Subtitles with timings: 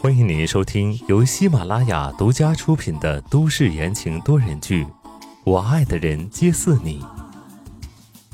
[0.00, 4.84] 欢迎您收听由喜马拉雅独家出品的都市言情多人剧
[5.44, 7.00] 《我爱的人皆似你》，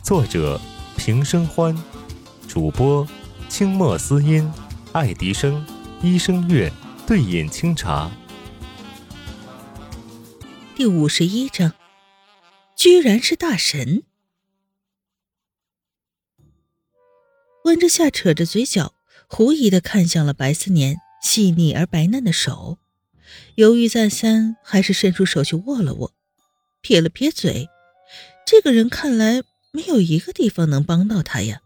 [0.03, 0.59] 作者
[0.97, 1.77] 平生欢，
[2.49, 3.07] 主播
[3.51, 4.51] 清墨思音、
[4.93, 5.67] 爱迪生、
[6.01, 6.73] 一生月、
[7.07, 8.11] 对饮清茶。
[10.75, 11.75] 第五十一章，
[12.75, 14.05] 居然是大神。
[17.65, 18.95] 温之夏扯着嘴角，
[19.31, 20.99] 狐疑的看向了白思年。
[21.23, 22.79] 细腻而白嫩的手，
[23.55, 26.15] 犹豫再三，还是伸出手去握了握，
[26.81, 27.69] 撇了撇嘴。
[28.47, 31.61] 这个人看来没有一个地方能帮到他呀。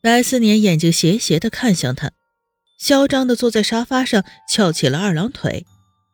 [0.00, 2.12] 白思年眼睛斜斜的看向他，
[2.78, 5.66] 嚣张的坐在沙发上，翘起了二郎腿，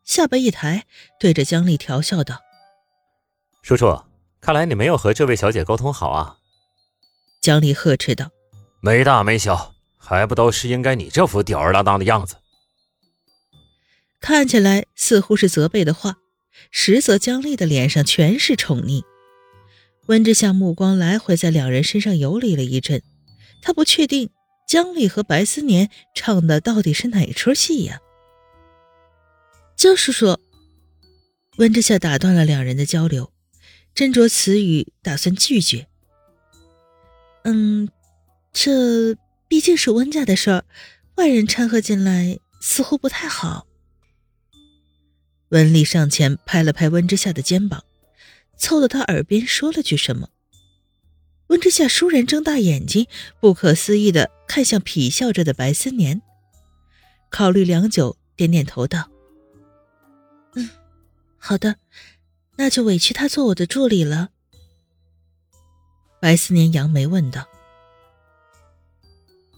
[0.04, 0.84] 下巴一抬，
[1.20, 2.40] 对着江丽调笑道
[3.62, 4.02] ：“叔叔，
[4.40, 6.38] 看来你没有和这位小姐沟通好啊。”
[7.40, 8.30] 江丽呵斥道
[8.82, 9.72] ：“没大没小。”
[10.04, 12.36] 还不都是应该你这副吊儿郎当的样子？
[14.20, 16.18] 看起来似乎是责备的话，
[16.70, 19.02] 实则姜丽的脸上全是宠溺。
[20.06, 23.02] 温之夏目光来回在两人身上游离了一阵，
[23.62, 24.28] 他不确定
[24.68, 28.00] 姜丽和白思年唱的到底是哪出戏呀？
[29.76, 30.38] 江叔叔，
[31.56, 33.32] 温之夏打断了两人的交流，
[33.94, 35.86] 斟酌词语，打算拒绝。
[37.44, 37.88] 嗯，
[38.52, 39.16] 这。
[39.48, 40.64] 毕竟是温家的事儿，
[41.16, 43.66] 外人掺和进来似乎不太好。
[45.50, 47.84] 温丽上前拍了拍温之夏的肩膀，
[48.56, 50.30] 凑到他耳边说了句什么。
[51.48, 53.06] 温之夏倏然睁大眼睛，
[53.38, 56.22] 不可思议的看向痞笑着的白思年，
[57.30, 59.10] 考虑良久，点点头道
[60.56, 60.70] ：“嗯，
[61.36, 61.76] 好的，
[62.56, 64.30] 那就委屈他做我的助理了。”
[66.18, 67.46] 白思年扬眉问道。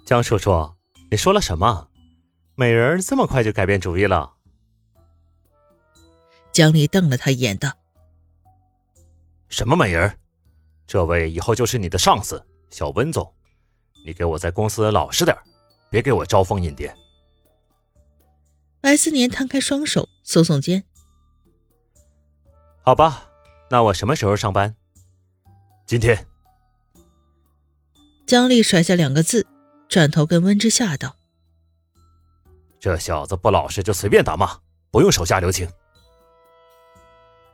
[0.06, 0.72] 江叔叔，
[1.10, 1.88] 你说了什么？
[2.54, 4.34] 美人这么快就改变主意了？
[6.52, 7.72] 江离瞪了他一眼，道
[9.50, 10.16] ：“什么美人？
[10.86, 13.34] 这位以后就是你的上司，小温总。
[14.04, 15.36] 你给我在公司老实点，
[15.90, 16.96] 别给我招蜂引蝶。”
[18.80, 20.84] 白思年摊开双手，耸耸肩
[22.86, 23.28] ：“好吧，
[23.68, 24.76] 那我什么时候上班？
[25.84, 26.28] 今天。”
[28.24, 29.44] 江丽甩下两个字。
[29.88, 31.16] 转头跟温之夏道
[32.80, 34.58] ：“这小子不老实，就随便打骂，
[34.90, 35.68] 不用手下留情。”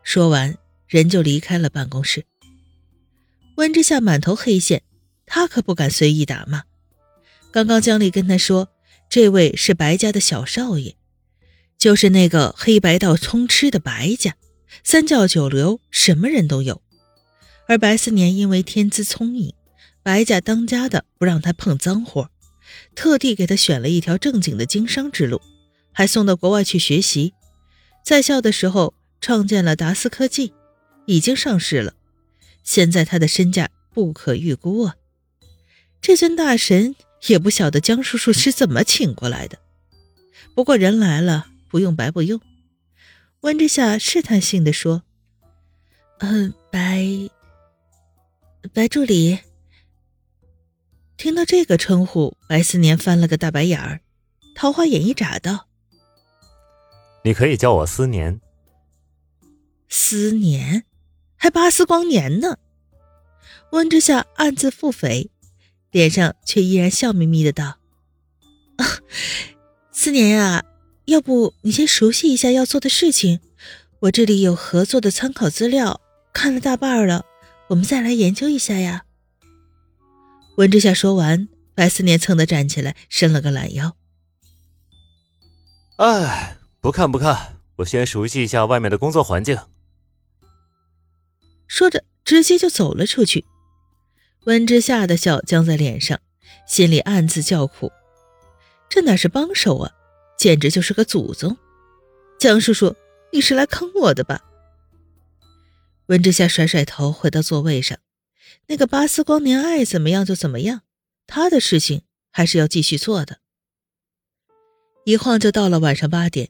[0.03, 0.57] 说完，
[0.89, 2.25] 人就离开了办公室。
[3.57, 4.83] 温之夏满头黑线，
[5.27, 6.65] 他可不敢随意打骂。
[7.53, 8.69] 刚刚江丽跟他说，
[9.09, 10.95] 这位是白家的小少爷，
[11.77, 14.37] 就是那个黑白道通吃的白家，
[14.83, 16.83] 三教九流，什么人都有。
[17.69, 19.55] 而白思年因为天资聪颖。
[20.03, 22.31] 白家当家的不让他碰脏活，
[22.95, 25.41] 特地给他选了一条正经的经商之路，
[25.93, 27.33] 还送到国外去学习。
[28.05, 30.53] 在校的时候创建了达斯科技，
[31.07, 31.95] 已经上市了。
[32.65, 34.97] 现在他的身价不可预估啊！
[36.01, 36.97] 这尊大神
[37.29, 39.59] 也不晓得江叔叔是怎么请过来的。
[40.55, 42.41] 不过人来了，不用白不用。
[43.43, 45.05] 温之夏试探性的说
[46.19, 47.07] ：“嗯，白
[48.73, 49.39] 白助理。”
[51.23, 54.01] 听到这个称呼，白思年翻了个大白眼儿，
[54.57, 55.69] 桃花眼一眨道
[57.23, 58.41] ：“你可以叫我思年。”
[59.89, 60.83] 思年，
[61.37, 62.57] 还巴斯光年呢？
[63.71, 65.29] 温之夏暗自腹诽，
[65.93, 67.79] 脸上却依然笑眯眯的道
[69.95, 70.65] ：“思年呀，
[71.05, 73.39] 要不你先熟悉一下要做的事情，
[74.01, 76.01] 我这里有合作的参考资料，
[76.33, 77.25] 看了大半了，
[77.69, 79.05] 我们再来研究一下呀。”
[80.57, 83.97] 温之夏说完，白思年蹭的站起来，伸了个懒腰。
[85.97, 89.59] 哎，不看不看，我先熟悉一下外面的工作环境。
[91.67, 93.47] 说着，直接就走了出去。
[94.45, 96.21] 温之夏的笑僵在脸上，
[96.67, 97.91] 心里暗自叫苦：
[98.91, 99.93] 这哪是帮手啊，
[100.37, 101.57] 简直就是个祖宗！
[102.39, 102.95] 江叔叔，
[103.33, 104.43] 你是来坑我的吧？
[106.07, 107.97] 温之夏甩甩头，回到座位上。
[108.69, 110.83] 那个巴斯光年爱怎么样就怎么样，
[111.27, 113.39] 他的事情还是要继续做的。
[115.05, 116.49] 一晃就到了晚上八点，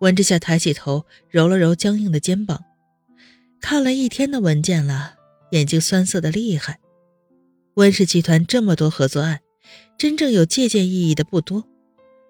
[0.00, 2.64] 温之夏抬起头，揉了揉僵硬的肩膀，
[3.60, 5.16] 看了一天的文件了，
[5.50, 6.78] 眼睛酸涩的厉害。
[7.74, 9.40] 温氏集团这么多合作案，
[9.98, 11.64] 真正有借鉴意义的不多，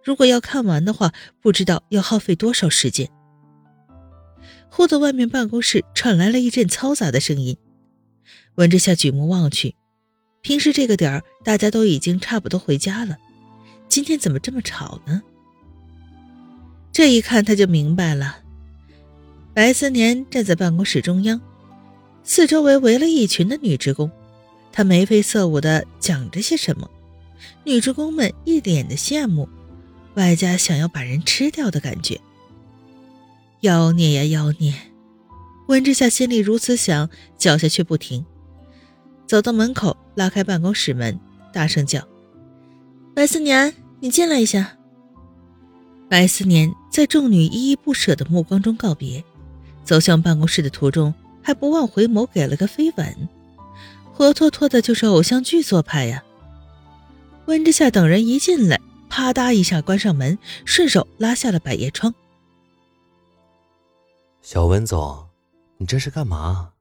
[0.03, 3.11] 如果要看完的话，不知道要耗费多少时间。
[4.71, 7.57] 忽的外面办公室传来了一阵嘈杂的声音。
[8.57, 9.75] 温之夏举目望去，
[10.41, 13.17] 平时这个点儿大家都已经差不多回家了，
[13.89, 15.23] 今天怎么这么吵呢？
[16.93, 18.41] 这一看他就明白了。
[19.55, 21.41] 白思年站在办公室中央，
[22.23, 24.11] 四周围围了一群的女职工，
[24.73, 26.91] 他眉飞色舞的讲着些什么，
[27.65, 29.49] 女职工们一脸的羡慕，
[30.15, 32.21] 外加想要把人吃掉的感觉。
[33.61, 34.75] 妖孽呀妖孽！
[35.69, 38.25] 温之夏心里如此想，脚下却不停，
[39.27, 41.21] 走到门口，拉开办公室门，
[41.53, 42.03] 大声叫
[43.15, 44.79] ：“白思年，你进来一下。”
[46.09, 49.23] 白思年在众女依依不舍的目光中告别，
[49.85, 51.13] 走向办公室的途中，
[51.43, 53.29] 还不忘回眸给了个飞吻，
[54.15, 56.25] 活脱脱的就是偶像剧做派呀！
[57.45, 58.81] 温之夏等人一进来，
[59.11, 62.15] 啪嗒一下关上门，顺手拉下了百叶窗。
[64.41, 65.28] 小温总，
[65.79, 66.73] 你这是干嘛？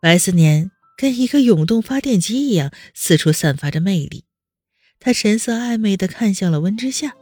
[0.00, 4.24] 白思年跟一个永动发电机一样，四处散发着魅力。
[4.98, 7.12] 他神色暧昧的看向了温之夏。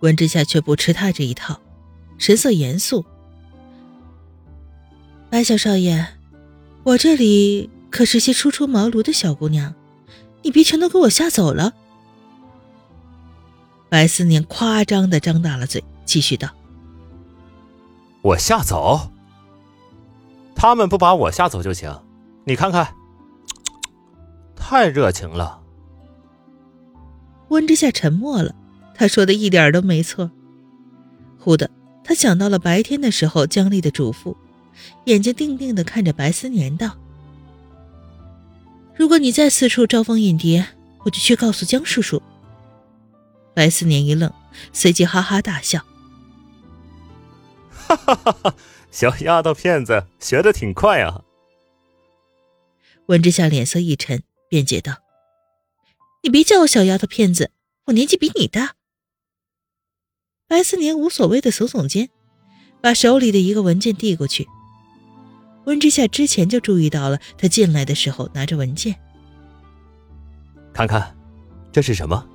[0.00, 1.60] 温之夏却不吃他这一套，
[2.18, 3.04] 神色严肃
[5.30, 6.06] ：“白小少爷，
[6.84, 9.74] 我这里可是些初出茅庐的小姑娘，
[10.42, 11.72] 你别全都给我吓走了。”
[13.88, 16.50] 白思年夸张的张大了嘴，继续道
[18.22, 19.10] ：“我吓走？
[20.54, 21.92] 他们不把我吓走就行。
[22.44, 22.94] 你看看，
[24.56, 25.60] 太热情了。”
[27.48, 28.54] 温之夏沉默了。
[28.94, 30.30] 他说的一点都没错。
[31.38, 31.68] 忽的，
[32.04, 34.36] 他想到了白天的时候姜丽的嘱咐，
[35.06, 36.92] 眼睛定定的看着白思年道
[38.94, 40.64] ：“如果你再四处招蜂引蝶，
[41.04, 42.22] 我就去告诉姜叔叔。”
[43.54, 44.30] 白思年一愣，
[44.72, 45.80] 随即哈哈大笑
[47.96, 48.54] ：“哈哈哈哈！
[48.90, 51.24] 小丫头片子学的挺快啊。”
[53.06, 54.98] 温之夏脸色一沉，辩解道
[56.22, 57.50] ：“你别叫我小丫头片子，
[57.86, 58.76] 我年纪比你大。”
[60.46, 62.10] 白思年无所谓的耸耸肩，
[62.80, 64.46] 把手里的一个文件递过去。
[65.64, 68.94] 温之夏之前就注意到了，他进来的时候拿着文件。
[70.72, 71.16] 看看，
[71.72, 72.28] 这是什么？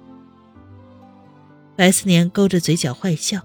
[1.75, 3.39] 白思年勾着嘴角坏笑。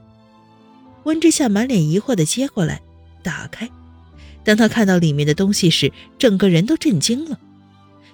[1.04, 2.82] 温之夏满脸疑惑的接过来，
[3.22, 3.68] 打开。
[4.44, 7.38] 当他看到里面的东西时，整个人都震惊了，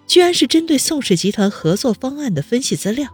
[0.06, 3.08] 居然是针对宋氏集团合作方案的分析资料，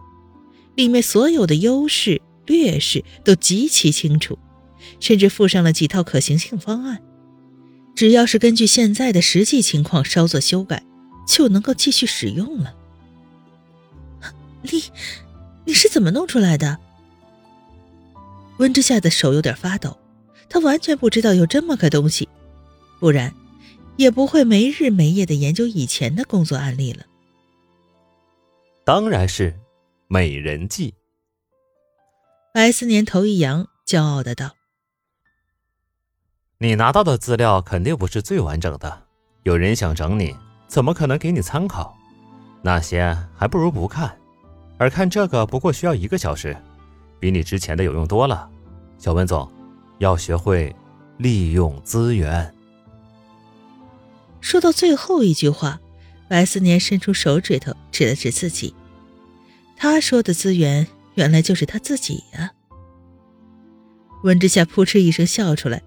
[0.75, 2.21] 里面所有的优势。
[2.47, 4.39] 劣势都极其清楚，
[5.01, 7.01] 甚至附上了几套可行性方案。
[7.95, 10.83] 只要是根据现在的实际情况稍作修改，
[11.27, 12.75] 就能够继续使用了。
[14.61, 14.85] 你，
[15.65, 16.79] 你是怎么弄出来的？
[18.59, 19.99] 温之夏的手有点发抖，
[20.49, 22.29] 他完全不知道有这么个东西，
[23.01, 23.35] 不然
[23.97, 27.05] 也不会没日没夜的研究以前的工作案例了。
[28.85, 29.59] 当然是
[30.09, 30.95] 美人计。
[32.53, 34.55] 白思年头一扬，骄傲的道
[36.59, 39.07] ：“你拿到的资料肯定不是最完整的，
[39.43, 40.37] 有人想整你，
[40.69, 41.97] 怎么可能给你参考？
[42.63, 44.17] 那些还不如不看，
[44.79, 46.57] 而看这个不过需要一个小时，
[47.25, 48.47] 比你之前的有用多了。
[48.99, 49.51] 小温总，
[49.97, 50.77] 要学会
[51.17, 52.53] 利用资源。”
[54.43, 55.81] 说到最后一句话，
[56.29, 58.75] 白思年伸出手指头指了指自己，
[59.75, 60.87] 他说的资源。
[61.15, 62.53] 原来就是他自己呀！
[64.25, 65.81] 温之夏扑哧一声笑出来。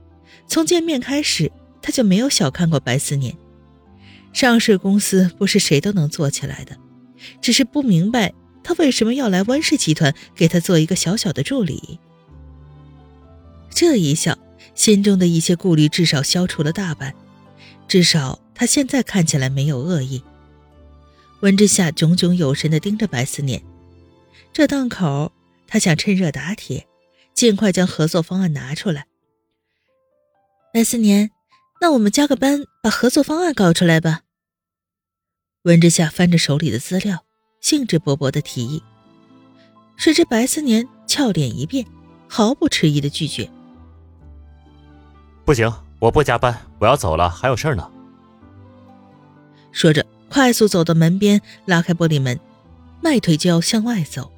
[0.47, 1.51] 从见面开始，
[1.83, 3.37] 他就没有小看过白思年。
[4.33, 6.75] 上市公司不是谁都能做起来的，
[7.41, 8.33] 只是不明白
[8.67, 12.01] 他为什么要来温氏集团给他做一个小小的助理。
[13.69, 14.37] 这一笑，
[14.75, 17.15] 心中的一些顾虑至少消除了大半。
[17.87, 20.21] 至少他现在看起来没有恶意。
[21.39, 23.63] 温之夏炯炯有神地盯着白思年。
[24.51, 25.31] 这档口，
[25.65, 26.85] 他想趁热打铁，
[27.33, 29.07] 尽快将合作方案拿出来。
[30.73, 31.31] 白思年，
[31.79, 34.23] 那我们加个班，把合作方案搞出来吧。
[35.61, 37.23] 温之夏翻着手里的资料，
[37.61, 38.81] 兴致勃勃的提议。
[39.95, 41.85] 谁知白思年俏脸一变，
[42.27, 43.49] 毫不迟疑的拒绝
[45.43, 47.89] ：“不行，我不加班，我要走了，还有事呢。”
[49.71, 52.39] 说着，快速走到门边，拉开玻璃门，
[53.01, 54.31] 迈腿就要向外走。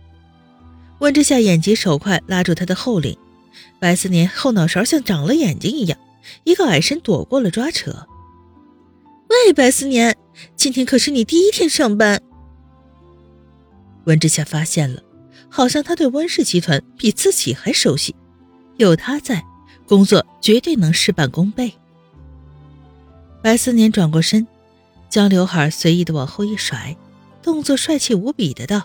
[0.99, 3.17] 温之夏眼疾手快，拉住他的后领。
[3.79, 5.99] 白思年后脑勺像长了眼睛一样，
[6.43, 8.07] 一个矮身躲过了抓扯。
[9.29, 10.17] 喂，白思年，
[10.55, 12.21] 今天可是你第一天上班。
[14.10, 15.04] 温之夏发现了，
[15.50, 18.16] 好像他对温氏集团比自己还熟悉，
[18.78, 19.46] 有他在，
[19.88, 21.72] 工作绝对能事半功倍。
[23.44, 24.48] 白思年转过身，
[25.10, 26.98] 将刘海随意的往后一甩，
[27.44, 28.82] 动作帅气无比的道。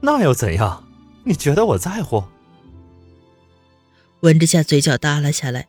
[0.00, 0.86] 那又怎样？
[1.24, 2.22] 你觉得我在乎？
[4.20, 5.66] 温之夏嘴角耷拉下来，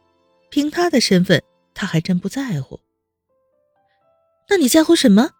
[0.51, 1.41] 凭他的身份，
[1.73, 2.79] 他还真不在乎。
[4.51, 5.31] 那你在乎什么？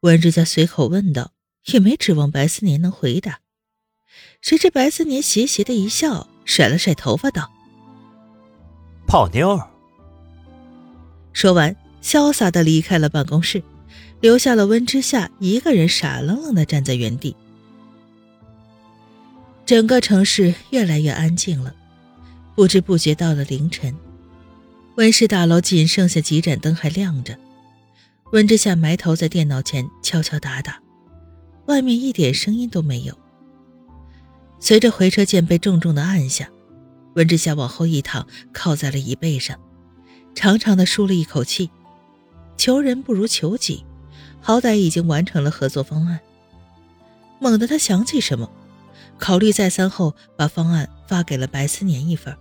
[0.00, 1.32] 温之夏随口问道，
[1.72, 3.40] 也没指望白思年能回答。
[4.40, 7.50] 谁知白思年邪邪的一笑，甩了甩头发道
[9.08, 9.60] ：“泡妞。”
[11.34, 13.62] 说完，潇洒的离开了办公室，
[14.20, 17.34] 留下了温之夏一个人傻愣愣的站在原地。
[19.66, 21.74] 整个城市越来越安静了，
[22.54, 23.94] 不知不觉到了凌晨，
[24.96, 27.36] 温氏大楼仅剩下几盏灯还亮着。
[28.30, 30.82] 温之夏埋头在电脑前敲敲打打，
[31.66, 33.18] 外面一点声音都没有。
[34.60, 36.50] 随着回车键被重重的按下，
[37.14, 39.58] 温之夏往后一躺，靠在了椅背上，
[40.34, 41.70] 长长的舒了一口气。
[42.58, 43.84] 求人不如求己，
[44.42, 46.20] 好歹已经完成了合作方案。
[47.38, 48.50] 猛地，他想起什么，
[49.16, 52.36] 考虑再三后，把方案发给了白思年一份。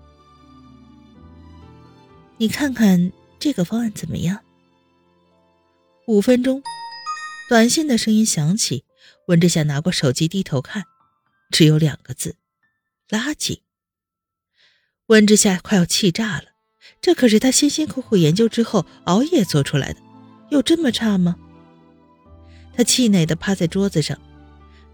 [2.38, 4.40] 你看看这个方案怎么样？
[6.08, 6.64] 五分钟，
[7.50, 8.86] 短信的声音响起。
[9.26, 10.86] 温之夏拿过手机，低头看，
[11.52, 12.38] 只有两个字：
[13.10, 13.60] 垃圾。
[15.08, 16.44] 温之夏快要气炸了，
[17.02, 20.00] 这可是他辛辛苦苦研究之后熬夜做出来的，
[20.50, 21.36] 有这么差吗？
[22.74, 24.18] 他气馁的趴在桌子上。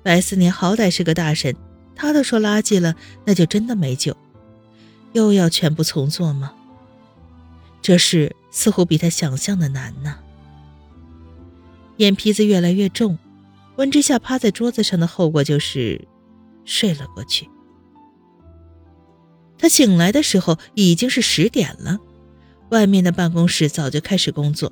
[0.02, 1.56] 白思年好歹是个大神，
[1.96, 4.18] 他都说垃圾了，那就真的没救。
[5.12, 6.56] 又要全部重做吗？
[7.84, 10.23] 这事似乎比他想象的难呢。
[11.98, 13.18] 眼皮子越来越重，
[13.76, 16.08] 温之夏趴在桌子上的后果就是
[16.66, 17.50] 睡了过去。
[19.58, 22.00] 他醒来的时候已经是十点了，
[22.70, 24.72] 外面的办公室早就开始工作。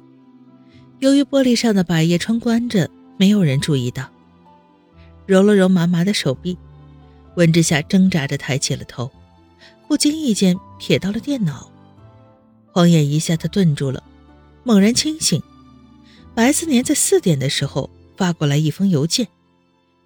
[0.99, 4.09] 由于玻璃上的百叶窗关着，没有人注意到。
[5.25, 6.57] 揉了揉麻麻的手臂，
[7.35, 9.09] 温之夏挣扎着抬起了头，
[9.87, 11.71] 不经意间瞥到了电脑，
[12.71, 14.03] 晃眼一下，他顿住了，
[14.63, 15.41] 猛然清醒。
[16.33, 19.27] 白思年在四点的时候发过来一封邮件，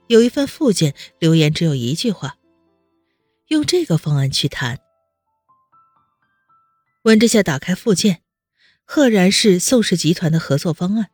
[0.08, 2.38] 有一份附件，留言只有一句话
[3.50, 4.80] ：“用这个方案去谈。”
[7.04, 8.22] 温之夏打开附件，
[8.84, 11.10] 赫然是宋氏集团的合作方案。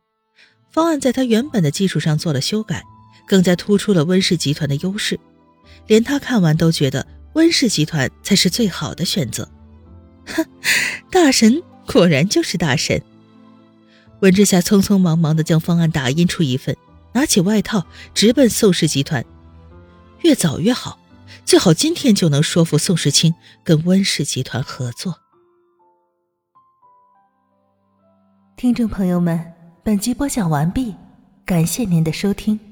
[0.70, 2.82] 方案在他原本的基础上做了修改，
[3.26, 5.20] 更加突出了温氏集团的优势，
[5.86, 9.46] 连他看完都觉得温氏集团才是最好的选择。
[10.24, 10.42] 哼，
[11.12, 13.02] 大神果然就是大神。
[14.22, 16.76] 温之夏匆匆忙忙地将方案打印出一份，
[17.12, 19.24] 拿起外套直奔宋氏集团。
[20.20, 21.00] 越早越好，
[21.44, 25.18] 最好今天就能说服宋时清跟温氏集团合作。
[28.56, 29.52] 听众朋友们，
[29.82, 30.94] 本集播讲完毕，
[31.44, 32.71] 感谢您的收听。